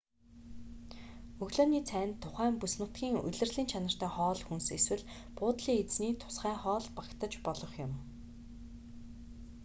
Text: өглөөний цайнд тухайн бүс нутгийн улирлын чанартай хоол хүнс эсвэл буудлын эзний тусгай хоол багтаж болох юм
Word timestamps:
өглөөний 1.45 1.81
цайнд 1.89 2.13
тухайн 2.23 2.55
бүс 2.61 2.73
нутгийн 2.79 3.15
улирлын 3.27 3.69
чанартай 3.71 4.09
хоол 4.15 4.39
хүнс 4.47 4.67
эсвэл 4.77 5.03
буудлын 5.37 5.79
эзний 5.83 6.13
тусгай 6.21 6.55
хоол 6.63 6.85
багтаж 6.97 7.33
болох 7.45 7.73
юм 7.85 7.91